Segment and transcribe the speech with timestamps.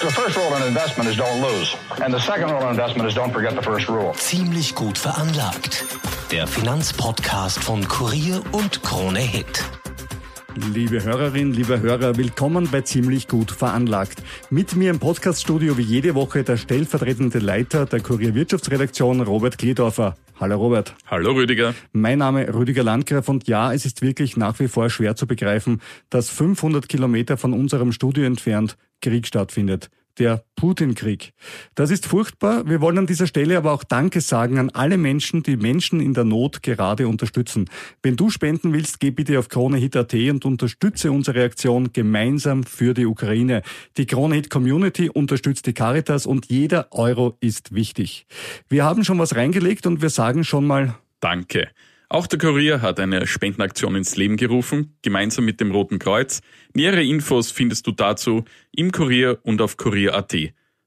[0.00, 1.76] The first rule in investment is don't lose.
[2.00, 4.12] And the second rule in investment is don't forget the first rule.
[4.14, 5.84] Ziemlich gut veranlagt.
[6.30, 9.64] Der Finanzpodcast von Kurier und Krone Hit.
[10.72, 14.22] Liebe Hörerinnen, liebe Hörer, willkommen bei Ziemlich gut veranlagt.
[14.50, 20.14] Mit mir im Podcaststudio wie jede Woche der stellvertretende Leiter der Kurier Wirtschaftsredaktion, Robert Kledorfer.
[20.40, 20.94] Hallo Robert.
[21.06, 21.74] Hallo Rüdiger.
[21.90, 25.80] Mein Name Rüdiger Landgraf und ja, es ist wirklich nach wie vor schwer zu begreifen,
[26.10, 31.32] dass 500 Kilometer von unserem Studio entfernt Krieg stattfindet der Putin-Krieg.
[31.74, 32.68] Das ist furchtbar.
[32.68, 36.14] Wir wollen an dieser Stelle aber auch Danke sagen an alle Menschen, die Menschen in
[36.14, 37.70] der Not gerade unterstützen.
[38.02, 43.06] Wenn du spenden willst, geh bitte auf KroneHit.at und unterstütze unsere Aktion gemeinsam für die
[43.06, 43.62] Ukraine.
[43.96, 48.26] Die KroneHit Community unterstützt die Caritas und jeder Euro ist wichtig.
[48.68, 51.68] Wir haben schon was reingelegt und wir sagen schon mal Danke.
[52.10, 56.40] Auch der Kurier hat eine Spendenaktion ins Leben gerufen, gemeinsam mit dem Roten Kreuz.
[56.72, 60.34] Nähere Infos findest du dazu im Kurier und auf kurier.at.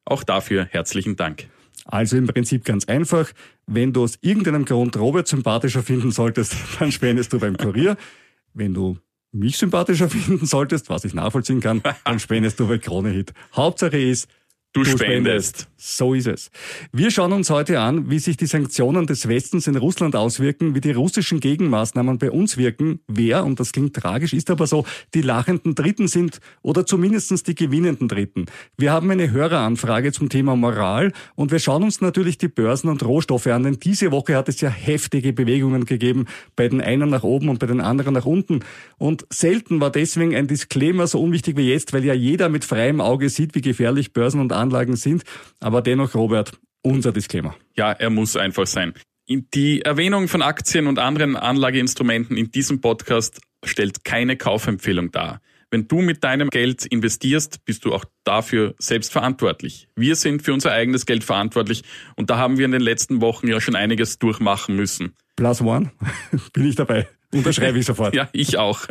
[0.03, 1.47] Auch dafür herzlichen Dank.
[1.85, 3.31] Also im Prinzip ganz einfach.
[3.67, 7.97] Wenn du aus irgendeinem Grund Robert sympathischer finden solltest, dann spendest du beim Kurier.
[8.55, 8.97] Wenn du
[9.31, 13.31] mich sympathischer finden solltest, was ich nachvollziehen kann, dann spendest du bei Krone Hit.
[13.55, 14.27] Hauptsache ist,
[14.73, 15.67] Du, du spendest.
[15.67, 15.67] spendest.
[15.83, 16.51] So ist es.
[16.93, 20.79] Wir schauen uns heute an, wie sich die Sanktionen des Westens in Russland auswirken, wie
[20.79, 25.23] die russischen Gegenmaßnahmen bei uns wirken, wer, und das klingt tragisch, ist aber so, die
[25.23, 28.45] lachenden Dritten sind oder zumindestens die gewinnenden Dritten.
[28.77, 33.03] Wir haben eine Höreranfrage zum Thema Moral und wir schauen uns natürlich die Börsen und
[33.03, 37.23] Rohstoffe an, denn diese Woche hat es ja heftige Bewegungen gegeben, bei den einen nach
[37.23, 38.59] oben und bei den anderen nach unten.
[38.99, 43.01] Und selten war deswegen ein Disclaimer so unwichtig wie jetzt, weil ja jeder mit freiem
[43.01, 45.23] Auge sieht, wie gefährlich Börsen und Anlagen sind.
[45.59, 47.55] Aber dennoch, Robert, unser Disclaimer.
[47.75, 48.93] Ja, er muss einfach sein.
[49.27, 55.41] Die Erwähnung von Aktien und anderen Anlageinstrumenten in diesem Podcast stellt keine Kaufempfehlung dar.
[55.69, 59.87] Wenn du mit deinem Geld investierst, bist du auch dafür selbst verantwortlich.
[59.95, 61.83] Wir sind für unser eigenes Geld verantwortlich
[62.17, 65.15] und da haben wir in den letzten Wochen ja schon einiges durchmachen müssen.
[65.37, 65.91] Plus one,
[66.53, 67.07] bin ich dabei.
[67.35, 68.13] Unterschreibe ich sofort.
[68.13, 68.81] ja, ich auch.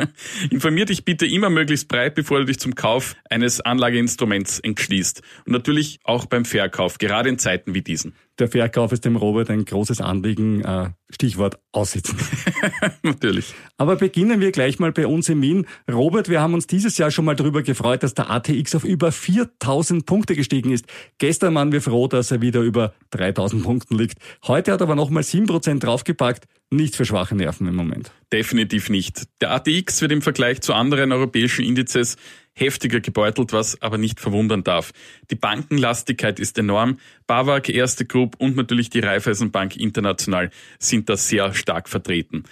[0.50, 5.22] Informier dich bitte immer möglichst breit, bevor du dich zum Kauf eines Anlageinstruments entschließt.
[5.44, 8.14] Und natürlich auch beim Verkauf, gerade in Zeiten wie diesen.
[8.38, 10.62] Der Verkauf ist dem Robert ein großes Anliegen.
[10.62, 12.18] Äh, Stichwort aussitzen.
[13.02, 13.54] natürlich.
[13.76, 15.66] Aber beginnen wir gleich mal bei uns in Wien.
[15.90, 19.12] Robert, wir haben uns dieses Jahr schon mal darüber gefreut, dass der ATX auf über
[19.12, 20.86] 4000 Punkte gestiegen ist.
[21.18, 24.18] Gestern waren wir froh, dass er wieder über 3000 Punkten liegt.
[24.46, 26.46] Heute hat er aber nochmal 7% draufgepackt.
[26.70, 28.12] Nicht für schwache Nerven im Moment.
[28.32, 29.24] Definitiv nicht.
[29.40, 32.16] Der ATX wird im Vergleich zu anderen europäischen Indizes
[32.54, 34.92] heftiger gebeutelt, was aber nicht verwundern darf.
[35.30, 36.98] Die Bankenlastigkeit ist enorm.
[37.26, 42.44] BAWAG, Erste Group und natürlich die Raiffeisenbank International sind da sehr stark vertreten.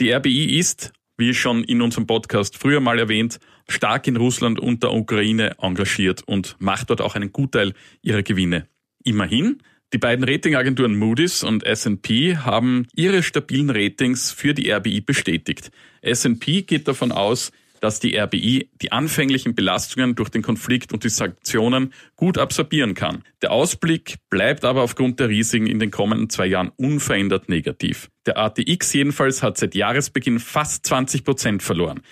[0.00, 4.82] Die RBI ist, wie schon in unserem Podcast früher mal erwähnt, stark in Russland und
[4.82, 8.66] der Ukraine engagiert und macht dort auch einen Gutteil ihrer Gewinne.
[9.04, 15.70] Immerhin die beiden Ratingagenturen Moody's und S&P haben ihre stabilen Ratings für die RBI bestätigt.
[16.00, 21.08] S&P geht davon aus, dass die RBI die anfänglichen Belastungen durch den Konflikt und die
[21.08, 23.24] Sanktionen gut absorbieren kann.
[23.42, 28.08] Der Ausblick bleibt aber aufgrund der Risiken in den kommenden zwei Jahren unverändert negativ.
[28.24, 32.02] Der ATX jedenfalls hat seit Jahresbeginn fast 20 Prozent verloren.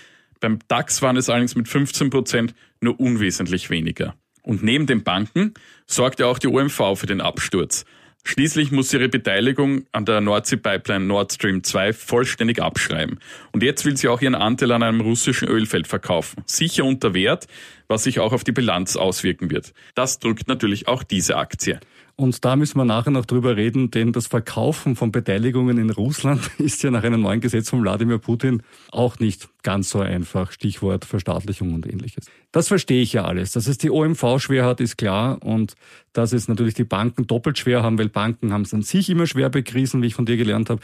[0.40, 4.16] Beim DAX waren es allerdings mit 15 Prozent nur unwesentlich weniger.
[4.42, 5.54] Und neben den Banken
[5.86, 7.84] sorgte auch die OMV für den Absturz.
[8.24, 13.18] Schließlich muss sie ihre Beteiligung an der Nordsee-Pipeline Nord Stream 2 vollständig abschreiben.
[13.52, 16.42] Und jetzt will sie auch ihren Anteil an einem russischen Ölfeld verkaufen.
[16.46, 17.46] Sicher unter Wert,
[17.88, 19.72] was sich auch auf die Bilanz auswirken wird.
[19.94, 21.80] Das drückt natürlich auch diese Aktie.
[22.20, 26.50] Und da müssen wir nachher noch drüber reden, denn das Verkaufen von Beteiligungen in Russland
[26.58, 28.62] ist ja nach einem neuen Gesetz von Wladimir Putin
[28.92, 30.52] auch nicht ganz so einfach.
[30.52, 32.26] Stichwort Verstaatlichung und ähnliches.
[32.52, 33.52] Das verstehe ich ja alles.
[33.52, 35.42] Dass es die OMV schwer hat, ist klar.
[35.42, 35.76] Und
[36.12, 39.26] dass es natürlich die Banken doppelt schwer haben, weil Banken haben es an sich immer
[39.26, 40.82] schwer bei Krisen, wie ich von dir gelernt habe.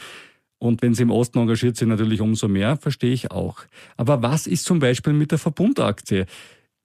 [0.57, 3.59] Und wenn sie im Osten engagiert sind, natürlich umso mehr, verstehe ich auch.
[3.95, 6.25] Aber was ist zum Beispiel mit der Verbundaktie?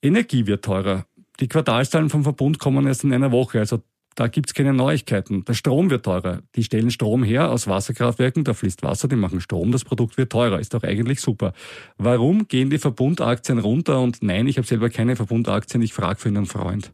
[0.02, 1.06] Energie wird teurer.
[1.40, 3.58] Die Quartalszahlen vom Verbund kommen erst in einer Woche.
[3.58, 3.80] Also
[4.14, 5.44] da gibt's keine Neuigkeiten.
[5.44, 6.42] Der Strom wird teurer.
[6.54, 10.32] Die stellen Strom her aus Wasserkraftwerken, da fließt Wasser, die machen Strom, das Produkt wird
[10.32, 10.60] teurer.
[10.60, 11.52] Ist doch eigentlich super.
[11.98, 14.00] Warum gehen die Verbundaktien runter?
[14.00, 16.92] Und nein, ich habe selber keine Verbundaktien, ich frage für einen Freund.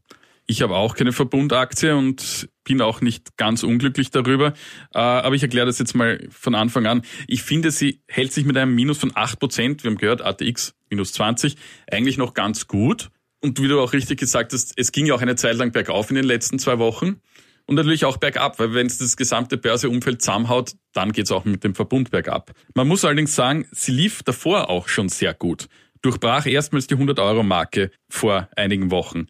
[0.50, 4.54] Ich habe auch keine Verbundaktie und bin auch nicht ganz unglücklich darüber.
[4.94, 7.02] Äh, aber ich erkläre das jetzt mal von Anfang an.
[7.26, 11.12] Ich finde, sie hält sich mit einem Minus von 8%, wir haben gehört, ATX minus
[11.12, 11.56] 20,
[11.90, 13.10] eigentlich noch ganz gut.
[13.40, 16.10] Und wie du auch richtig gesagt hast, es ging ja auch eine Zeit lang bergauf
[16.10, 17.20] in den letzten zwei Wochen.
[17.66, 21.44] Und natürlich auch bergab, weil wenn es das gesamte Börseumfeld zusammenhaut, dann geht es auch
[21.44, 22.52] mit dem Verbund bergab.
[22.74, 25.68] Man muss allerdings sagen, sie lief davor auch schon sehr gut.
[26.00, 29.26] Durchbrach erstmals die 100-Euro-Marke vor einigen Wochen.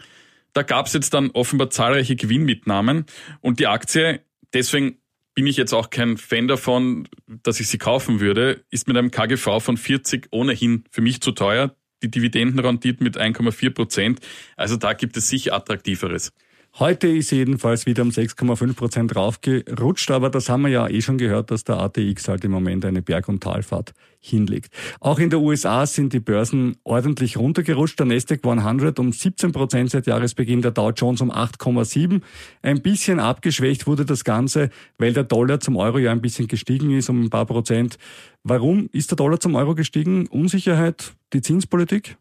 [0.53, 3.07] Da gab es jetzt dann offenbar zahlreiche Gewinnmitnahmen
[3.41, 4.21] und die Aktie,
[4.53, 4.99] deswegen
[5.35, 9.11] bin ich jetzt auch kein Fan davon, dass ich sie kaufen würde, ist mit einem
[9.11, 11.75] KGV von 40 ohnehin für mich zu teuer.
[12.03, 14.21] Die Dividendenrendite mit 1,4 Prozent.
[14.57, 16.33] Also da gibt es sicher attraktiveres.
[16.81, 21.19] Heute ist jedenfalls wieder um 6,5 Prozent raufgerutscht, aber das haben wir ja eh schon
[21.19, 24.73] gehört, dass der ATX halt im Moment eine Berg- und Talfahrt hinlegt.
[25.01, 27.99] Auch in der USA sind die Börsen ordentlich runtergerutscht.
[27.99, 32.23] Der Nasdaq 100 um 17 Prozent seit Jahresbeginn, der Dow Jones um 8,7.
[32.63, 36.97] Ein bisschen abgeschwächt wurde das Ganze, weil der Dollar zum Euro ja ein bisschen gestiegen
[36.97, 37.99] ist um ein paar Prozent.
[38.45, 40.29] Warum ist der Dollar zum Euro gestiegen?
[40.29, 42.19] Unsicherheit, die Zinspolitik?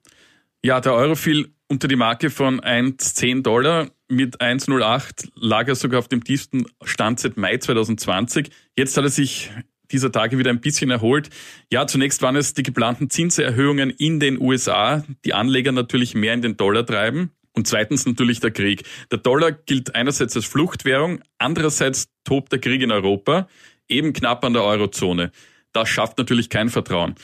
[0.66, 3.88] Ja, der Euro fiel unter die Marke von 1,10 Dollar.
[4.10, 8.50] Mit 1,08 lag er sogar auf dem tiefsten Stand seit Mai 2020.
[8.78, 9.52] Jetzt hat er sich
[9.92, 11.30] dieser Tage wieder ein bisschen erholt.
[11.72, 16.42] Ja, zunächst waren es die geplanten Zinserhöhungen in den USA, die Anleger natürlich mehr in
[16.42, 17.32] den Dollar treiben.
[17.54, 18.84] Und zweitens natürlich der Krieg.
[19.12, 23.48] Der Dollar gilt einerseits als Fluchtwährung, andererseits tobt der Krieg in Europa,
[23.90, 25.32] eben knapp an der Eurozone.
[25.74, 27.16] Das schafft natürlich kein Vertrauen.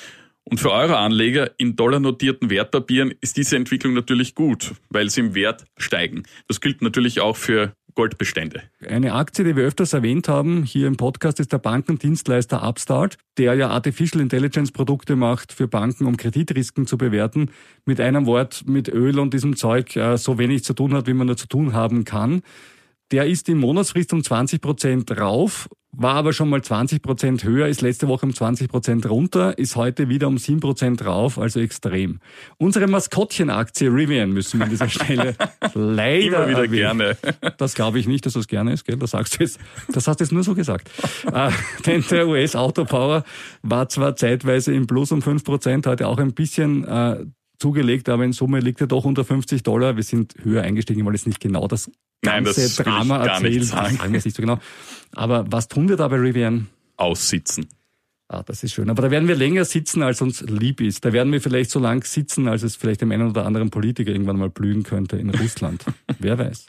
[0.46, 5.36] Und für eure Anleger in dollarnotierten Wertpapieren ist diese Entwicklung natürlich gut, weil sie im
[5.36, 6.24] Wert steigen.
[6.48, 8.64] Das gilt natürlich auch für Goldbestände.
[8.88, 13.54] Eine Aktie, die wir öfters erwähnt haben hier im Podcast, ist der Bankendienstleister Upstart, der
[13.54, 17.52] ja Artificial Intelligence Produkte macht für Banken, um Kreditrisken zu bewerten.
[17.86, 21.14] Mit einem Wort, mit Öl und diesem Zeug äh, so wenig zu tun hat, wie
[21.14, 22.42] man nur zu tun haben kann.
[23.14, 27.68] Der ist im Monatsfrist um 20 Prozent rauf, war aber schon mal 20 Prozent höher,
[27.68, 31.60] ist letzte Woche um 20 Prozent runter, ist heute wieder um 7 Prozent rauf, also
[31.60, 32.22] extrem.
[32.58, 35.36] Unsere Maskottchenaktie Rivian müssen wir an dieser Stelle
[35.76, 36.98] leider Immer wieder erwähnen.
[36.98, 37.18] gerne.
[37.60, 38.98] Das glaube ich nicht, dass das gerne ist, gell?
[38.98, 39.60] Das sagst du jetzt.
[39.90, 40.90] Das hast du jetzt nur so gesagt.
[41.32, 41.52] äh,
[41.86, 43.26] denn der US-Autopower
[43.62, 47.24] war zwar zeitweise im Plus um 5 Prozent, heute auch ein bisschen äh,
[47.60, 49.98] zugelegt, aber in Summe liegt er doch unter 50 Dollar.
[49.98, 51.92] Wir sind höher eingestiegen, weil es nicht genau das
[52.24, 53.66] Nein, ganze das Drama erzählt.
[53.66, 53.98] sagen.
[53.98, 54.60] sagen wir es nicht so genau.
[55.14, 56.68] Aber was tun wir da bei Rivian?
[56.98, 57.68] Aussitzen.
[58.28, 58.90] Ah, das ist schön.
[58.90, 61.06] Aber da werden wir länger sitzen, als uns lieb ist.
[61.06, 64.12] Da werden wir vielleicht so lang sitzen, als es vielleicht dem einen oder anderen Politiker
[64.12, 65.86] irgendwann mal blühen könnte in Russland.
[66.20, 66.66] Wer weiß.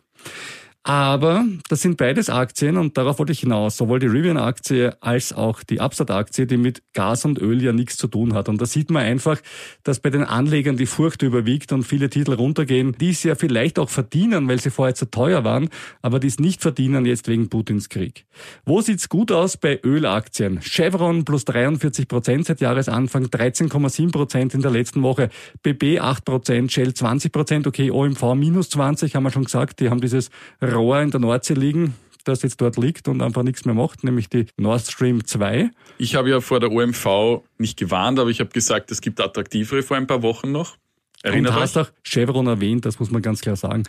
[0.87, 3.79] Aber das sind beides Aktien und darauf wollte ich hinaus.
[3.79, 8.07] Sowohl die Rivian-Aktie als auch die Upstart-Aktie, die mit Gas und Öl ja nichts zu
[8.07, 8.51] tun hat.
[8.51, 9.41] Und da sieht man einfach,
[9.83, 13.79] dass bei den Anlegern die Furcht überwiegt und viele Titel runtergehen, die es ja vielleicht
[13.79, 15.71] auch verdienen, weil sie vorher zu teuer waren,
[16.03, 18.27] aber die es nicht verdienen jetzt wegen Putins Krieg.
[18.67, 20.61] Wo sieht's gut aus bei Ölaktien?
[20.61, 25.31] Chevron plus 43 Prozent seit Jahresanfang, 13,7 Prozent in der letzten Woche,
[25.63, 29.89] BB 8 Prozent, Shell 20 Prozent, okay, OMV minus 20, haben wir schon gesagt, die
[29.89, 30.29] haben dieses
[30.75, 31.95] Rohr in der Nordsee liegen,
[32.25, 35.71] das jetzt dort liegt und einfach nichts mehr macht, nämlich die Nord Stream 2.
[35.99, 39.83] Ich habe ja vor der OMV nicht gewarnt, aber ich habe gesagt, es gibt attraktivere
[39.83, 40.77] vor ein paar Wochen noch.
[41.23, 43.85] Erinnert und hast auch Chevron erwähnt, das muss man ganz klar sagen.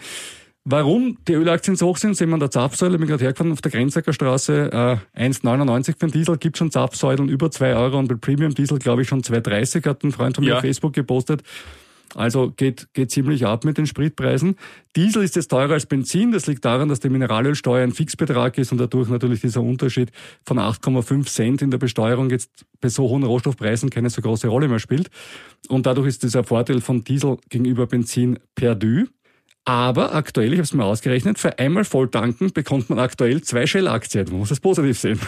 [0.68, 2.94] Warum die Ölaktien so hoch sind, sehen wir an der Zapfsäule.
[2.96, 4.72] Ich bin gerade hergefahren auf der Grenzacker Straße.
[5.16, 8.80] Äh, 1,99 für den Diesel, gibt schon Zapfsäulen über 2 Euro und bei Premium Diesel
[8.80, 10.56] glaube ich schon 2,30, hat ein Freund von mir Ja.
[10.56, 11.44] auf Facebook gepostet.
[12.16, 14.56] Also geht, geht ziemlich ab mit den Spritpreisen.
[14.96, 16.32] Diesel ist jetzt teurer als Benzin.
[16.32, 20.12] Das liegt daran, dass die Mineralölsteuer ein Fixbetrag ist und dadurch natürlich dieser Unterschied
[20.46, 24.70] von 8,5 Cent in der Besteuerung jetzt bei so hohen Rohstoffpreisen keine so große Rolle
[24.70, 25.10] mehr spielt.
[25.68, 29.06] Und dadurch ist dieser Vorteil von Diesel gegenüber Benzin perdu.
[29.66, 33.66] Aber aktuell, ich habe es mir ausgerechnet, für einmal voll tanken bekommt man aktuell zwei
[33.66, 34.28] Shell-Aktien.
[34.30, 35.20] Man muss es positiv sehen.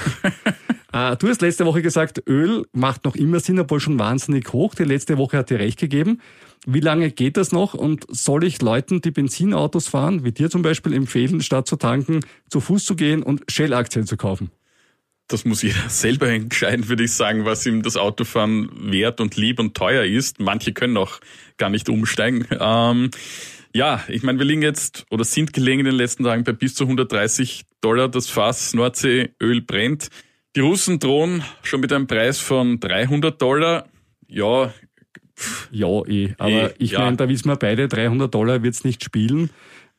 [0.94, 4.74] Äh, Du hast letzte Woche gesagt, Öl macht noch immer Sinn, obwohl schon wahnsinnig hoch.
[4.75, 6.22] Die letzte Woche hat dir recht gegeben.
[6.69, 7.74] Wie lange geht das noch?
[7.74, 12.19] Und soll ich Leuten, die Benzinautos fahren, wie dir zum Beispiel, empfehlen, statt zu tanken,
[12.50, 14.51] zu Fuß zu gehen und Shell-Aktien zu kaufen?
[15.29, 19.59] Das muss jeder selber entscheiden, würde ich sagen, was ihm das Autofahren wert und lieb
[19.59, 20.41] und teuer ist.
[20.41, 21.21] Manche können auch
[21.55, 22.45] gar nicht umsteigen.
[22.59, 23.12] Ähm,
[23.74, 26.75] ja, ich meine, wir liegen jetzt oder sind gelegen in den letzten Tagen bei bis
[26.75, 30.09] zu 130 Dollar das Fass Nordseeöl brennt.
[30.57, 33.88] Die Russen drohen schon mit einem Preis von 300 Dollar.
[34.27, 34.74] Ja,
[35.72, 36.34] Ja, eh.
[36.38, 37.00] Aber Eh, ich ja.
[37.00, 39.50] meine, da wissen wir beide, 300 Dollar wird's nicht spielen.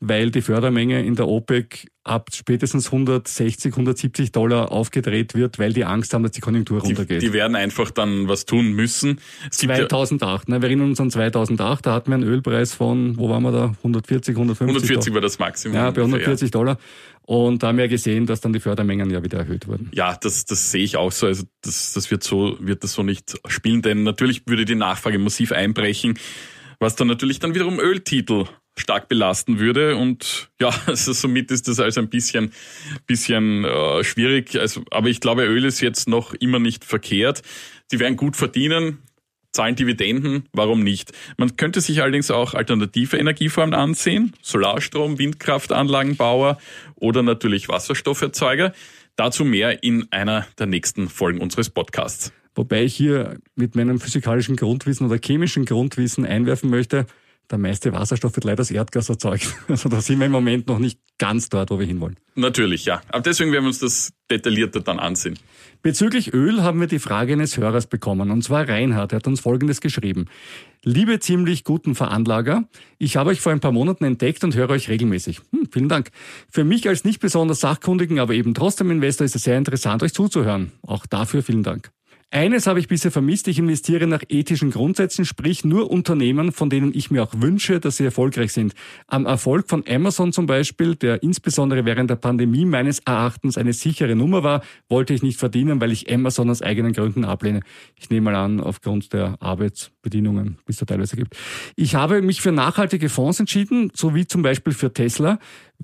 [0.00, 5.85] Weil die Fördermenge in der OPEC ab spätestens 160, 170 Dollar aufgedreht wird, weil die
[5.85, 7.21] Angst haben, dass die Konjunktur runtergeht.
[7.21, 9.21] Die, die werden einfach dann was tun müssen.
[9.50, 13.28] Es 2008, ne, wir erinnern uns an 2008, da hatten wir einen Ölpreis von, wo
[13.28, 15.14] waren wir da, 140, 150 140 Dollar.
[15.14, 15.76] war das Maximum.
[15.76, 16.78] Ja, bei 140 Dollar.
[17.23, 19.90] Und da haben wir gesehen, dass dann die Fördermengen ja wieder erhöht wurden.
[19.93, 21.26] Ja, das, das sehe ich auch so.
[21.26, 25.19] Also das, das wird so, wird das so nicht spielen, denn natürlich würde die Nachfrage
[25.19, 26.19] massiv einbrechen,
[26.78, 28.47] was dann natürlich dann wiederum Öltitel
[28.78, 29.97] stark belasten würde.
[29.97, 32.52] Und ja, also somit ist das also ein bisschen,
[33.06, 34.58] bisschen äh, schwierig.
[34.58, 37.42] Also, aber ich glaube, Öl ist jetzt noch immer nicht verkehrt.
[37.90, 38.99] Die werden gut verdienen,
[39.52, 41.12] zahlen Dividenden, warum nicht?
[41.37, 46.58] Man könnte sich allerdings auch alternative Energieformen ansehen, Solarstrom, Windkraftanlagenbauer
[46.97, 48.73] oder natürlich Wasserstofferzeuger.
[49.16, 52.32] Dazu mehr in einer der nächsten Folgen unseres Podcasts.
[52.54, 57.06] Wobei ich hier mit meinem physikalischen Grundwissen oder chemischen Grundwissen einwerfen möchte,
[57.50, 59.55] der meiste Wasserstoff wird leider aus Erdgas erzeugt.
[59.69, 62.17] Also da sind wir im Moment noch nicht ganz dort, wo wir hinwollen.
[62.35, 63.02] Natürlich, ja.
[63.09, 65.38] Aber deswegen werden wir uns das detaillierter dann ansehen.
[65.83, 69.12] Bezüglich Öl haben wir die Frage eines Hörers bekommen, und zwar Reinhard.
[69.12, 70.26] Er hat uns Folgendes geschrieben.
[70.85, 74.88] Liebe ziemlich guten Veranlager, ich habe euch vor ein paar Monaten entdeckt und höre euch
[74.88, 75.40] regelmäßig.
[75.52, 76.11] Hm, vielen Dank.
[76.50, 80.14] Für mich als nicht besonders sachkundigen, aber eben trotzdem Investor ist es sehr interessant, euch
[80.14, 80.73] zuzuhören.
[80.83, 81.90] Auch dafür vielen Dank.
[82.30, 86.92] Eines habe ich bisher vermisst, ich investiere nach ethischen Grundsätzen, sprich nur Unternehmen, von denen
[86.94, 88.75] ich mir auch wünsche, dass sie erfolgreich sind.
[89.06, 94.14] Am Erfolg von Amazon zum Beispiel, der insbesondere während der Pandemie meines Erachtens eine sichere
[94.14, 97.61] Nummer war, wollte ich nicht verdienen, weil ich Amazon aus eigenen Gründen ablehne.
[97.97, 101.35] Ich nehme mal an, aufgrund der Arbeitsbedingungen, bis es da teilweise gibt.
[101.76, 105.38] Ich habe mich für nachhaltige Fonds entschieden, so wie zum Beispiel für Tesla,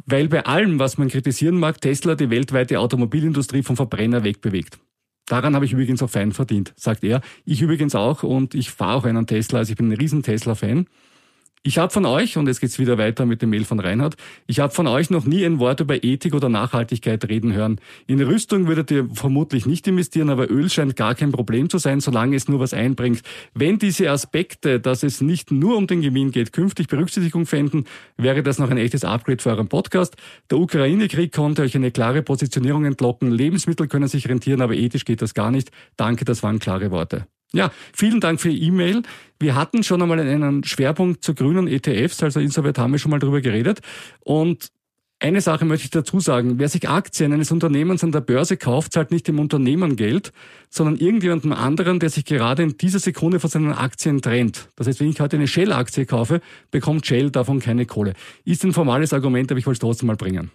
[0.04, 4.78] weil bei allem, was man kritisieren mag, Tesla die weltweite Automobilindustrie vom Verbrenner wegbewegt.
[5.26, 7.20] Daran habe ich übrigens auch fein verdient, sagt er.
[7.44, 10.86] Ich übrigens auch und ich fahre auch einen Tesla, also ich bin ein riesen Tesla-Fan.
[11.66, 14.16] Ich habe von euch, und jetzt geht's wieder weiter mit dem Mail von Reinhard,
[14.46, 17.80] ich habe von euch noch nie ein Wort über Ethik oder Nachhaltigkeit reden hören.
[18.06, 22.00] In Rüstung würdet ihr vermutlich nicht investieren, aber Öl scheint gar kein Problem zu sein,
[22.00, 23.22] solange es nur was einbringt.
[23.54, 27.86] Wenn diese Aspekte, dass es nicht nur um den Gewinn geht, künftig Berücksichtigung fänden,
[28.18, 30.16] wäre das noch ein echtes Upgrade für euren Podcast.
[30.50, 33.32] Der Ukraine-Krieg konnte euch eine klare Positionierung entlocken.
[33.32, 35.70] Lebensmittel können sich rentieren, aber ethisch geht das gar nicht.
[35.96, 37.26] Danke, das waren klare Worte.
[37.54, 39.02] Ja, vielen Dank für die E-Mail.
[39.38, 43.20] Wir hatten schon einmal einen Schwerpunkt zu grünen ETFs, also insoweit haben wir schon mal
[43.20, 43.80] drüber geredet.
[44.20, 44.70] Und
[45.20, 46.58] eine Sache möchte ich dazu sagen.
[46.58, 50.32] Wer sich Aktien eines Unternehmens an der Börse kauft, zahlt nicht dem Unternehmen Geld,
[50.68, 54.68] sondern irgendjemandem anderen, der sich gerade in dieser Sekunde von seinen Aktien trennt.
[54.76, 58.14] Das heißt, wenn ich heute eine Shell-Aktie kaufe, bekommt Shell davon keine Kohle.
[58.44, 60.50] Ist ein formales Argument, aber ich wollte es trotzdem mal bringen.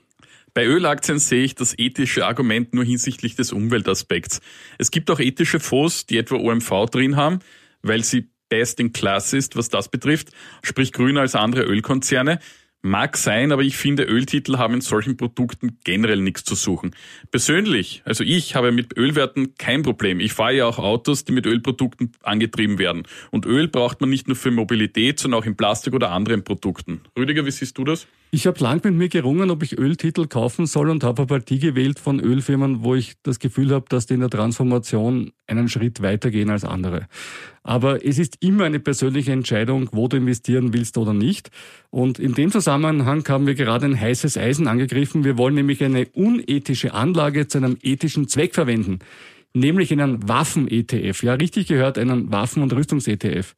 [0.54, 4.42] Bei Ölaktien sehe ich das ethische Argument nur hinsichtlich des Umweltaspekts.
[4.78, 7.40] Es gibt auch ethische Fonds, die etwa OMV drin haben,
[7.82, 10.30] weil sie best in class ist, was das betrifft,
[10.64, 12.40] sprich grüner als andere Ölkonzerne.
[12.82, 16.96] Mag sein, aber ich finde, Öltitel haben in solchen Produkten generell nichts zu suchen.
[17.30, 20.22] Persönlich, also ich habe mit Ölwerten kein Problem.
[20.22, 23.04] Ich fahre ja auch Autos, die mit Ölprodukten angetrieben werden.
[23.32, 27.02] Und Öl braucht man nicht nur für Mobilität, sondern auch in Plastik oder anderen Produkten.
[27.18, 28.08] Rüdiger, wie siehst du das?
[28.32, 31.58] Ich habe lang mit mir gerungen, ob ich Öltitel kaufen soll und habe aber die
[31.58, 36.04] gewählt von Ölfirmen, wo ich das Gefühl habe, dass die in der Transformation einen Schritt
[36.04, 37.08] weitergehen als andere.
[37.64, 41.50] Aber es ist immer eine persönliche Entscheidung, wo du investieren willst oder nicht.
[41.90, 45.24] Und in dem Zusammenhang haben wir gerade ein heißes Eisen angegriffen.
[45.24, 49.00] Wir wollen nämlich eine unethische Anlage zu einem ethischen Zweck verwenden,
[49.56, 51.24] nämlich einen Waffen-ETF.
[51.24, 53.56] Ja, richtig gehört, einen Waffen- und Rüstungs-ETF.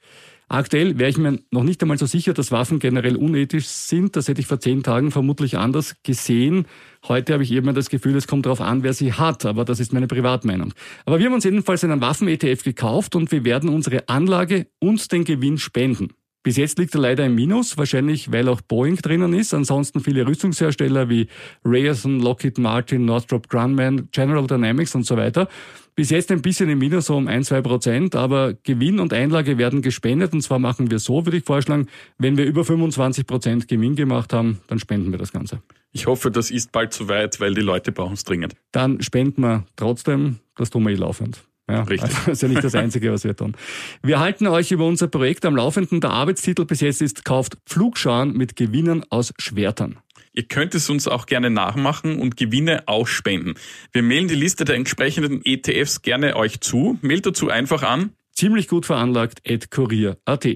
[0.51, 4.17] Aktuell wäre ich mir noch nicht einmal so sicher, dass Waffen generell unethisch sind.
[4.17, 6.65] Das hätte ich vor zehn Tagen vermutlich anders gesehen.
[7.07, 9.79] Heute habe ich eben das Gefühl, es kommt darauf an, wer sie hat, aber das
[9.79, 10.73] ist meine Privatmeinung.
[11.05, 15.23] Aber wir haben uns jedenfalls einen Waffen-ETF gekauft und wir werden unsere Anlage und den
[15.23, 16.09] Gewinn spenden.
[16.43, 19.53] Bis jetzt liegt er leider im Minus, wahrscheinlich weil auch Boeing drinnen ist.
[19.53, 21.27] Ansonsten viele Rüstungshersteller wie
[21.63, 25.47] Raytheon, Lockheed Martin, Northrop Grumman, General Dynamics und so weiter.
[25.93, 29.59] Bis jetzt ein bisschen im Minus, so um ein, zwei Prozent, aber Gewinn und Einlage
[29.59, 30.33] werden gespendet.
[30.33, 34.33] Und zwar machen wir so, würde ich vorschlagen, wenn wir über 25 Prozent Gewinn gemacht
[34.33, 35.61] haben, dann spenden wir das Ganze.
[35.91, 38.55] Ich hoffe, das ist bald zu weit, weil die Leute brauchen es dringend.
[38.71, 41.43] Dann spenden wir trotzdem, das tun wir eh laufend.
[41.69, 42.09] Ja, Richtig.
[42.09, 43.55] Also das ist ja nicht das Einzige, was wir tun.
[44.03, 46.01] Wir halten euch über unser Projekt am Laufenden.
[46.01, 49.99] Der Arbeitstitel bis jetzt ist Kauft Pflugscharen mit Gewinnen aus Schwertern.
[50.33, 53.55] Ihr könnt es uns auch gerne nachmachen und Gewinne ausspenden.
[53.91, 56.97] Wir mailen die Liste der entsprechenden ETFs gerne euch zu.
[57.01, 60.47] Mailt dazu einfach an ziemlich gut veranlagt, at kurier.at.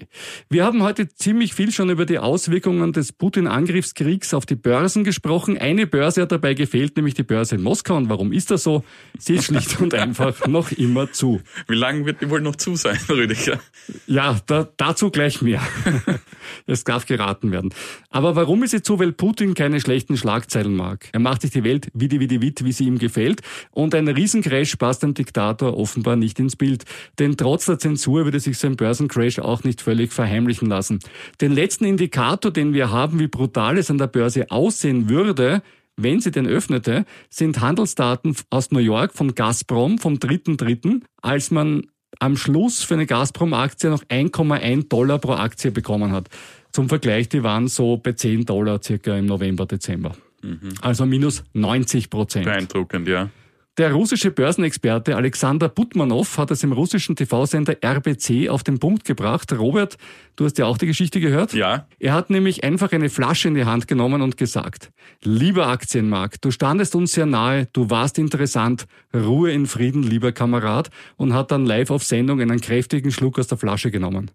[0.49, 5.59] Wir haben heute ziemlich viel schon über die Auswirkungen des Putin-Angriffskriegs auf die Börsen gesprochen.
[5.59, 7.95] Eine Börse hat dabei gefehlt, nämlich die Börse in Moskau.
[7.95, 8.83] Und warum ist das so?
[9.19, 11.41] Sie ist schlicht und einfach noch immer zu.
[11.67, 13.59] Wie lange wird die wohl noch zu sein, Rüdiger?
[14.07, 15.61] Ja, da, dazu gleich mehr.
[16.65, 17.73] Es darf geraten werden.
[18.09, 18.99] Aber warum ist sie zu?
[18.99, 21.09] Weil Putin keine schlechten Schlagzeilen mag.
[21.11, 23.41] Er macht sich die Welt wie die, wie die, wie sie ihm gefällt.
[23.71, 26.85] Und ein Riesencrash passt dem Diktator offenbar nicht ins Bild.
[27.19, 30.99] Denn trotz der Zensur würde sich sein Börsencrash auch nicht völlig verheimlichen lassen.
[31.41, 35.61] Den letzten Indikator, den wir haben, wie brutal es an der Börse aussehen würde,
[35.97, 41.87] wenn sie denn öffnete, sind Handelsdaten aus New York von Gazprom vom 3.3., als man
[42.19, 46.29] am Schluss für eine Gazprom-Aktie noch 1,1 Dollar pro Aktie bekommen hat.
[46.71, 50.15] Zum Vergleich, die waren so bei 10 Dollar circa im November, Dezember.
[50.41, 50.73] Mhm.
[50.81, 52.45] Also minus 90 Prozent.
[52.45, 53.29] Beeindruckend, ja.
[53.77, 59.51] Der russische Börsenexperte Alexander Butmanov hat es im russischen TV-Sender RBC auf den Punkt gebracht.
[59.51, 59.97] Robert,
[60.37, 61.51] du hast ja auch die Geschichte gehört.
[61.51, 61.85] Ja.
[61.99, 64.91] Er hat nämlich einfach eine Flasche in die Hand genommen und gesagt,
[65.23, 70.89] lieber Aktienmarkt, du standest uns sehr nahe, du warst interessant, Ruhe in Frieden, lieber Kamerad,
[71.17, 74.31] und hat dann live auf Sendung einen kräftigen Schluck aus der Flasche genommen.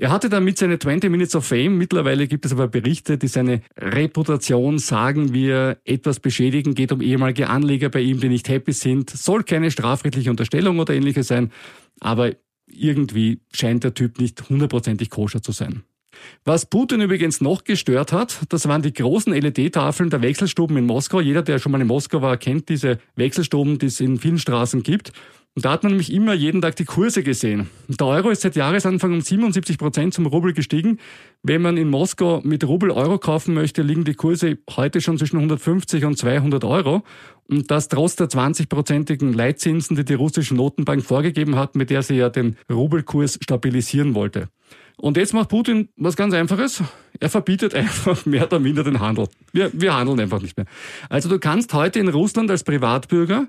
[0.00, 1.76] Er hatte damit seine 20 Minutes of Fame.
[1.76, 6.74] Mittlerweile gibt es aber Berichte, die seine Reputation, sagen wir, etwas beschädigen.
[6.74, 9.10] Geht um ehemalige Anleger bei ihm, die nicht happy sind.
[9.10, 11.52] Soll keine strafrechtliche Unterstellung oder ähnliches sein.
[12.00, 12.34] Aber
[12.66, 15.82] irgendwie scheint der Typ nicht hundertprozentig koscher zu sein.
[16.44, 21.20] Was Putin übrigens noch gestört hat, das waren die großen LED-Tafeln der Wechselstuben in Moskau.
[21.20, 24.82] Jeder, der schon mal in Moskau war, kennt diese Wechselstuben, die es in vielen Straßen
[24.82, 25.12] gibt.
[25.56, 27.68] Und da hat man nämlich immer jeden Tag die Kurse gesehen.
[27.88, 30.98] Der Euro ist seit Jahresanfang um 77 Prozent zum Rubel gestiegen.
[31.42, 35.38] Wenn man in Moskau mit Rubel Euro kaufen möchte, liegen die Kurse heute schon zwischen
[35.38, 37.02] 150 und 200 Euro.
[37.48, 42.14] Und das trotz der 20-prozentigen Leitzinsen, die die russische Notenbank vorgegeben hat, mit der sie
[42.14, 44.48] ja den Rubelkurs stabilisieren wollte.
[45.00, 46.82] Und jetzt macht Putin was ganz Einfaches.
[47.18, 49.28] Er verbietet einfach mehr oder minder den Handel.
[49.52, 50.66] Wir, wir handeln einfach nicht mehr.
[51.08, 53.48] Also du kannst heute in Russland als Privatbürger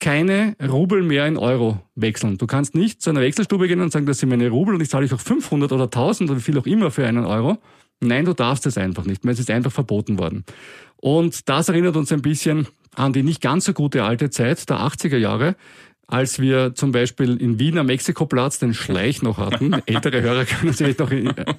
[0.00, 2.36] keine Rubel mehr in Euro wechseln.
[2.36, 4.90] Du kannst nicht zu einer Wechselstube gehen und sagen, das sind meine Rubel und ich
[4.90, 7.58] zahle ich auch 500 oder 1000 oder wie viel auch immer für einen Euro.
[8.00, 9.32] Nein, du darfst es einfach nicht mehr.
[9.32, 10.44] Es ist einfach verboten worden.
[10.96, 14.78] Und das erinnert uns ein bisschen an die nicht ganz so gute alte Zeit der
[14.78, 15.56] 80er Jahre,
[16.06, 19.72] als wir zum Beispiel in Wien am Mexikoplatz den Schleich noch hatten.
[19.86, 21.10] Ältere Hörer können sich noch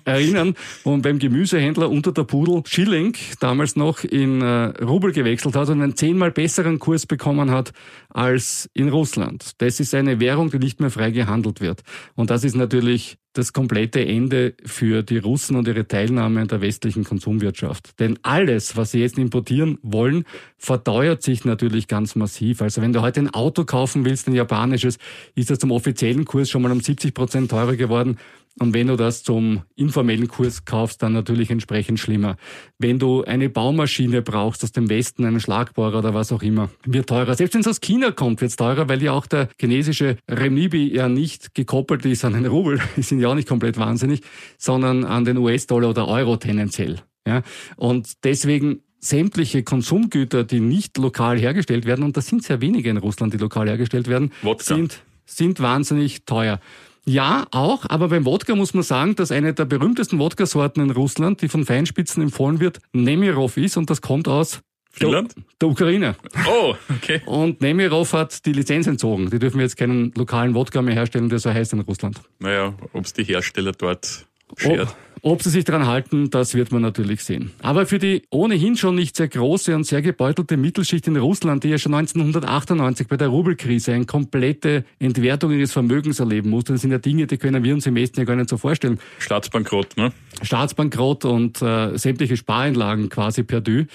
[0.05, 0.55] erinnern.
[0.83, 5.81] Und beim Gemüsehändler unter der Pudel Schilling damals noch in äh, Rubel gewechselt hat und
[5.81, 7.73] einen zehnmal besseren Kurs bekommen hat
[8.09, 9.51] als in Russland.
[9.59, 11.81] Das ist eine Währung, die nicht mehr frei gehandelt wird.
[12.15, 16.61] Und das ist natürlich das komplette Ende für die Russen und ihre Teilnahme an der
[16.61, 17.99] westlichen Konsumwirtschaft.
[17.99, 20.25] Denn alles, was sie jetzt importieren wollen,
[20.57, 22.61] verteuert sich natürlich ganz massiv.
[22.61, 24.97] Also wenn du heute ein Auto kaufen willst, ein japanisches,
[25.35, 28.17] ist das zum offiziellen Kurs schon mal um 70 Prozent teurer geworden.
[28.59, 32.37] Und wenn du das zum informellen Kurs kaufst, dann natürlich entsprechend schlimmer.
[32.79, 37.09] Wenn du eine Baumaschine brauchst aus dem Westen, einen Schlagbohrer oder was auch immer, wird
[37.09, 37.35] teurer.
[37.35, 40.93] Selbst wenn es aus China kommt, wird es teurer, weil ja auch der chinesische Renminbi
[40.93, 42.79] ja nicht gekoppelt ist an den Rubel.
[42.95, 44.21] Die sind ja auch nicht komplett wahnsinnig,
[44.57, 47.01] sondern an den US-Dollar oder Euro tendenziell.
[47.27, 47.41] Ja?
[47.75, 52.97] Und deswegen sämtliche Konsumgüter, die nicht lokal hergestellt werden, und das sind sehr wenige in
[52.97, 56.59] Russland, die lokal hergestellt werden, sind, sind wahnsinnig teuer.
[57.07, 61.41] Ja, auch, aber beim Wodka muss man sagen, dass eine der berühmtesten Wodka-Sorten in Russland,
[61.41, 65.35] die von Feinspitzen empfohlen wird, Nemirov ist und das kommt aus Finnland?
[65.35, 66.15] Der, der Ukraine.
[66.47, 67.21] Oh, okay.
[67.25, 69.29] Und Nemirov hat die Lizenz entzogen.
[69.29, 72.21] Die dürfen jetzt keinen lokalen Wodka mehr herstellen, der so heißt in Russland.
[72.39, 74.25] Naja, ob es die Hersteller dort.
[74.49, 77.51] Ob, ob sie sich daran halten, das wird man natürlich sehen.
[77.63, 81.69] Aber für die ohnehin schon nicht sehr große und sehr gebeutelte Mittelschicht in Russland, die
[81.69, 86.91] ja schon 1998 bei der Rubelkrise eine komplette Entwertung ihres Vermögens erleben musste, das sind
[86.91, 88.99] ja Dinge, die können wir uns im Westen ja gar nicht so vorstellen.
[89.17, 90.11] Staatsbankrott, ne?
[90.43, 93.85] Staatsbankrott und äh, sämtliche Spareinlagen quasi perdu.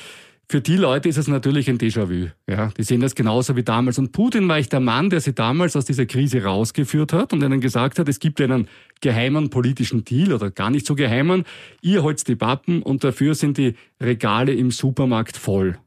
[0.51, 2.27] Für die Leute ist es natürlich ein Déjà-vu.
[2.49, 4.01] Ja, die sehen das genauso wie damals.
[4.01, 7.41] Und Putin war ich der Mann, der sie damals aus dieser Krise rausgeführt hat und
[7.41, 8.67] ihnen gesagt hat, es gibt einen
[9.01, 11.45] geheimen politischen Deal oder gar nicht so geheimen.
[11.83, 15.79] Ihr holzt die Pappen und dafür sind die Regale im Supermarkt voll.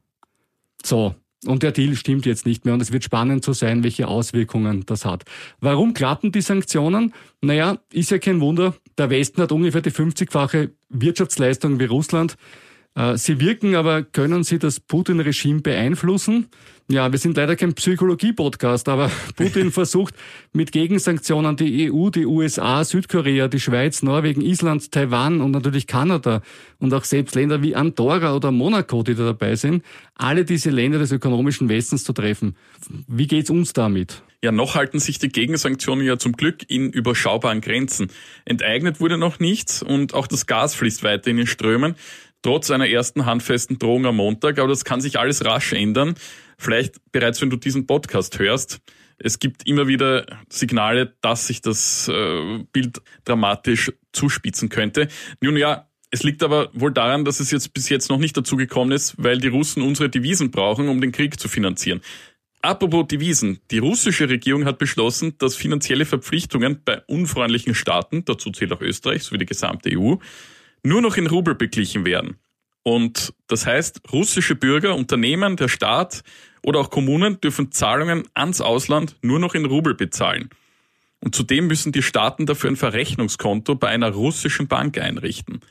[0.81, 1.13] So.
[1.45, 4.85] Und der Deal stimmt jetzt nicht mehr und es wird spannend zu sein, welche Auswirkungen
[4.85, 5.25] das hat.
[5.59, 7.13] Warum klappen die Sanktionen?
[7.41, 8.75] Naja, ist ja kein Wunder.
[8.97, 12.37] Der Westen hat ungefähr die 50-fache Wirtschaftsleistung wie Russland.
[12.95, 16.47] Äh, sie wirken aber, können Sie das Putin-Regime beeinflussen?
[16.89, 20.13] Ja, wir sind leider kein Psychologie-Podcast, aber Putin versucht
[20.51, 26.41] mit Gegensanktionen die EU, die USA, Südkorea, die Schweiz, Norwegen, Island, Taiwan und natürlich Kanada
[26.79, 29.83] und auch selbst Länder wie Andorra oder Monaco, die da dabei sind,
[30.15, 32.57] alle diese Länder des ökonomischen Westens zu treffen.
[33.07, 34.21] Wie geht's uns damit?
[34.43, 38.09] Ja, noch halten sich die Gegensanktionen ja zum Glück in überschaubaren Grenzen.
[38.43, 41.95] Enteignet wurde noch nichts und auch das Gas fließt weiter in den Strömen,
[42.43, 44.59] trotz einer ersten handfesten Drohung am Montag.
[44.59, 46.13] Aber das kann sich alles rasch ändern.
[46.57, 48.79] Vielleicht bereits, wenn du diesen Podcast hörst.
[49.17, 55.07] Es gibt immer wieder Signale, dass sich das äh, Bild dramatisch zuspitzen könnte.
[55.41, 58.55] Nun ja, es liegt aber wohl daran, dass es jetzt bis jetzt noch nicht dazu
[58.55, 62.01] gekommen ist, weil die Russen unsere Devisen brauchen, um den Krieg zu finanzieren.
[62.61, 63.59] Apropos Devisen.
[63.71, 69.23] Die russische Regierung hat beschlossen, dass finanzielle Verpflichtungen bei unfreundlichen Staaten, dazu zählt auch Österreich
[69.23, 70.15] sowie die gesamte EU,
[70.83, 72.37] nur noch in Rubel beglichen werden.
[72.83, 76.23] Und das heißt, russische Bürger, Unternehmen, der Staat
[76.61, 80.49] oder auch Kommunen dürfen Zahlungen ans Ausland nur noch in Rubel bezahlen.
[81.21, 85.61] Und zudem müssen die Staaten dafür ein Verrechnungskonto bei einer russischen Bank einrichten.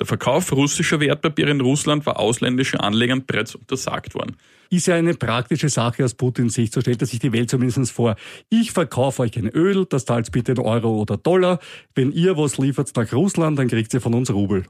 [0.00, 4.36] Der Verkauf russischer Wertpapiere in Russland war ausländischen Anlegern bereits untersagt worden.
[4.70, 6.72] Ist ja eine praktische Sache aus Putins Sicht.
[6.72, 8.16] So stellt er sich die Welt zumindest vor.
[8.50, 11.60] Ich verkaufe euch ein Öl, das zahlt bitte in Euro oder Dollar.
[11.94, 14.64] Wenn ihr was liefert nach Russland, dann kriegt ihr von uns Rubel.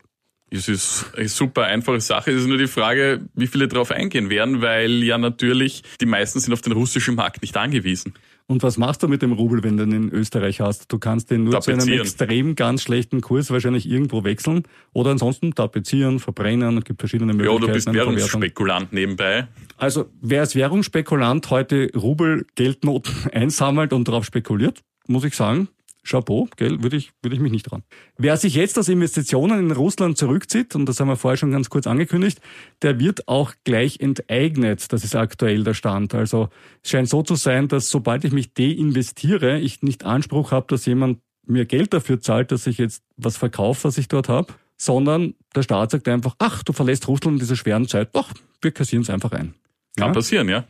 [0.51, 2.31] Es ist eine super einfache Sache.
[2.31, 6.39] Es ist nur die Frage, wie viele darauf eingehen werden, weil ja natürlich die meisten
[6.39, 8.15] sind auf den russischen Markt nicht angewiesen.
[8.47, 10.93] Und was machst du mit dem Rubel, wenn du ihn in Österreich hast?
[10.93, 11.81] Du kannst den nur tapezieren.
[11.81, 16.77] zu einem extrem ganz schlechten Kurs wahrscheinlich irgendwo wechseln oder ansonsten tapezieren, verbrennen.
[16.77, 17.63] Es gibt verschiedene Möglichkeiten.
[17.63, 19.49] Ja, du bist Währungsspekulant nebenbei.
[19.79, 25.69] Also wer als Währungsspekulant heute Rubel, Geldnoten einsammelt und darauf spekuliert, muss ich sagen,
[26.05, 27.83] Chapeau, gell, würde ich, würde ich mich nicht dran.
[28.17, 31.71] Wer sich jetzt aus Investitionen in Russland zurückzieht, und das haben wir vorher schon ganz
[31.71, 32.41] kurz angekündigt,
[32.83, 34.93] der wird auch gleich enteignet.
[34.93, 36.15] Das ist aktuell der Stand.
[36.15, 36.51] Also
[36.83, 40.87] es scheint so zu sein, dass sobald ich mich deinvestiere, ich nicht Anspruch habe, dass
[40.87, 45.35] jemand mir Geld dafür zahlt, dass ich jetzt was verkaufe, was ich dort habe, sondern
[45.55, 49.03] der Staat sagt einfach, ach, du verlässt Russland in dieser schweren Zeit, ach, wir kassieren
[49.03, 49.55] es einfach ein.
[49.97, 50.13] Kann ja?
[50.13, 50.65] passieren, ja.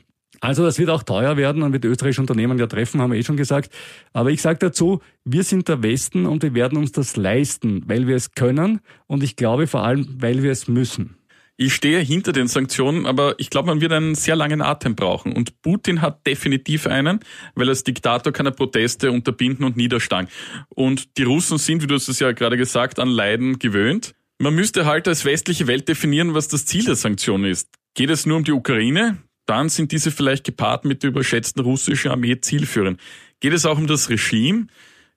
[0.44, 3.24] Also das wird auch teuer werden und wird österreichische Unternehmen ja treffen, haben wir eh
[3.24, 3.72] schon gesagt.
[4.12, 8.06] Aber ich sage dazu, wir sind der Westen und wir werden uns das leisten, weil
[8.06, 11.16] wir es können und ich glaube vor allem, weil wir es müssen.
[11.56, 15.32] Ich stehe hinter den Sanktionen, aber ich glaube, man wird einen sehr langen Atem brauchen.
[15.32, 17.20] Und Putin hat definitiv einen,
[17.54, 20.28] weil als Diktator kann er Proteste unterbinden und niedersteigen.
[20.68, 24.14] Und die Russen sind, wie du es ja gerade gesagt, an Leiden gewöhnt.
[24.38, 27.70] Man müsste halt als westliche Welt definieren, was das Ziel der Sanktionen ist.
[27.94, 29.16] Geht es nur um die Ukraine?
[29.46, 33.00] Dann sind diese vielleicht gepaart mit der überschätzten russischen Armee zielführend.
[33.40, 34.66] Geht es auch um das Regime?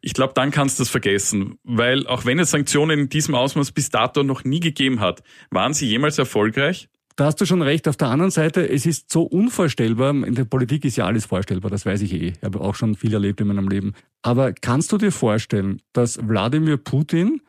[0.01, 3.71] Ich glaube, dann kannst du das vergessen, weil auch wenn es Sanktionen in diesem Ausmaß
[3.71, 6.87] bis dato noch nie gegeben hat, waren sie jemals erfolgreich?
[7.15, 7.87] Da hast du schon recht.
[7.87, 10.11] Auf der anderen Seite, es ist so unvorstellbar.
[10.11, 12.27] In der Politik ist ja alles vorstellbar, das weiß ich eh.
[12.27, 13.93] Ich habe auch schon viel erlebt in meinem Leben.
[14.21, 17.41] Aber kannst du dir vorstellen, dass Wladimir Putin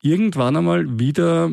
[0.00, 1.52] irgendwann einmal wieder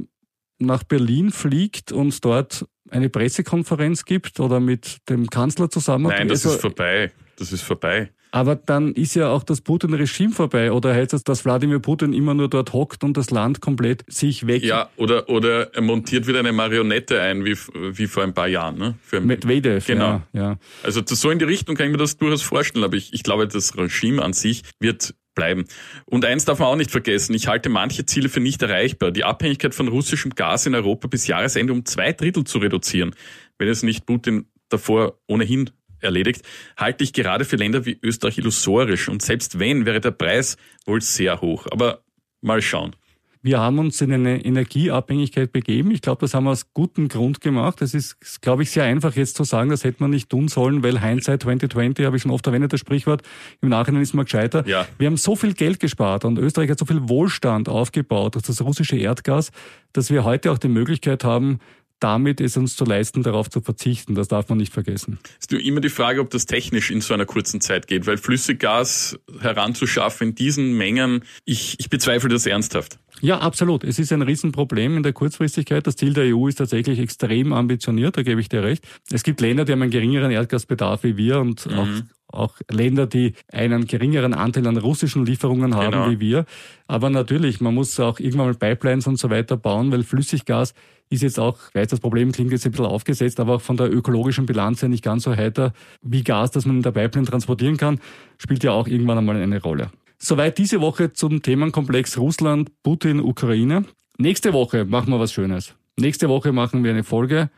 [0.59, 6.07] nach Berlin fliegt und dort eine Pressekonferenz gibt oder mit dem Kanzler zusammen.
[6.07, 7.11] Nein, das also, ist vorbei.
[7.37, 8.11] Das ist vorbei.
[8.31, 10.71] Aber dann ist ja auch das Putin-Regime vorbei.
[10.71, 14.45] Oder heißt das, dass Wladimir Putin immer nur dort hockt und das Land komplett sich
[14.45, 14.63] weg?
[14.63, 18.77] Ja, oder, oder er montiert wieder eine Marionette ein, wie, wie vor ein paar Jahren.
[18.77, 18.95] Ne?
[19.01, 20.21] Für Medvedev, genau.
[20.33, 20.57] Ja, ja.
[20.83, 22.85] Also so in die Richtung kann ich mir das durchaus vorstellen.
[22.85, 25.65] Aber ich, ich glaube, das Regime an sich wird bleiben.
[26.05, 29.11] Und eins darf man auch nicht vergessen, ich halte manche Ziele für nicht erreichbar.
[29.11, 33.15] Die Abhängigkeit von russischem Gas in Europa bis Jahresende um zwei Drittel zu reduzieren,
[33.57, 35.69] wenn es nicht Putin davor ohnehin
[36.01, 36.43] erledigt,
[36.75, 39.07] halte ich gerade für Länder wie Österreich illusorisch.
[39.07, 41.67] Und selbst wenn, wäre der Preis wohl sehr hoch.
[41.71, 42.03] Aber
[42.41, 42.95] mal schauen.
[43.41, 45.91] Wir haben uns in eine Energieabhängigkeit begeben.
[45.91, 47.81] Ich glaube, das haben wir aus gutem Grund gemacht.
[47.81, 50.83] Es ist, glaube ich, sehr einfach jetzt zu sagen, das hätte man nicht tun sollen,
[50.83, 53.21] weil Hindsight 2020, habe ich schon oft erwähnt, das Sprichwort,
[53.61, 54.67] im Nachhinein ist man gescheiter.
[54.67, 54.85] Ja.
[54.97, 58.61] Wir haben so viel Geld gespart und Österreich hat so viel Wohlstand aufgebaut durch das
[58.61, 59.51] russische Erdgas,
[59.93, 61.59] dass wir heute auch die Möglichkeit haben,
[61.99, 64.15] damit es uns zu leisten, darauf zu verzichten.
[64.15, 65.19] Das darf man nicht vergessen.
[65.23, 68.07] Es ist nur immer die Frage, ob das technisch in so einer kurzen Zeit geht,
[68.07, 72.99] weil Flüssiggas heranzuschaffen in diesen Mengen, ich, ich bezweifle das ernsthaft.
[73.21, 73.83] Ja, absolut.
[73.83, 75.85] Es ist ein Riesenproblem in der Kurzfristigkeit.
[75.85, 78.87] Das Ziel der EU ist tatsächlich extrem ambitioniert, da gebe ich dir recht.
[79.11, 81.79] Es gibt Länder, die haben einen geringeren Erdgasbedarf wie wir und mhm.
[81.79, 81.87] auch
[82.31, 86.09] auch Länder, die einen geringeren Anteil an russischen Lieferungen haben genau.
[86.09, 86.45] wie wir.
[86.87, 90.73] Aber natürlich, man muss auch irgendwann mal Pipelines und so weiter bauen, weil Flüssiggas
[91.09, 93.77] ist jetzt auch, ich weiß, das Problem klingt jetzt ein bisschen aufgesetzt, aber auch von
[93.77, 97.27] der ökologischen Bilanz her nicht ganz so heiter wie Gas, das man in der Pipeline
[97.27, 97.99] transportieren kann,
[98.37, 99.89] spielt ja auch irgendwann einmal eine Rolle.
[100.19, 103.85] Soweit diese Woche zum Themenkomplex Russland, Putin, Ukraine.
[104.17, 105.75] Nächste Woche machen wir was Schönes.
[105.97, 107.49] Nächste Woche machen wir eine Folge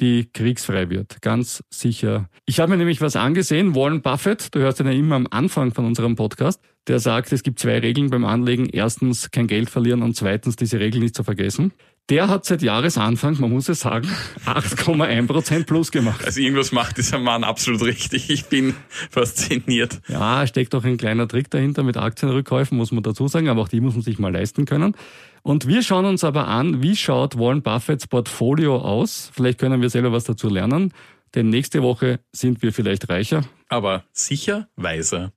[0.00, 1.20] die kriegsfrei wird.
[1.22, 2.28] Ganz sicher.
[2.46, 3.74] Ich habe mir nämlich was angesehen.
[3.74, 7.42] Warren Buffett, du hörst ihn ja immer am Anfang von unserem Podcast, der sagt, es
[7.42, 8.68] gibt zwei Regeln beim Anlegen.
[8.68, 11.72] Erstens kein Geld verlieren und zweitens diese Regel nicht zu vergessen.
[12.08, 14.08] der hat seit Jahresanfang, man muss es sagen,
[14.46, 16.24] 8,1 Prozent plus gemacht.
[16.24, 18.28] Also irgendwas macht dieser Mann absolut richtig.
[18.28, 18.74] Ich bin
[19.10, 20.00] fasziniert.
[20.08, 23.68] Ja, steckt doch ein kleiner Trick dahinter mit Aktienrückkäufen, muss man dazu sagen, aber auch
[23.68, 24.96] die muss man sich mal leisten können.
[25.42, 29.30] Und wir schauen uns aber an, wie schaut Warren Buffetts Portfolio aus?
[29.34, 30.92] Vielleicht können wir selber was dazu lernen,
[31.34, 33.42] denn nächste Woche sind wir vielleicht reicher.
[33.68, 35.32] Aber sicher weiser.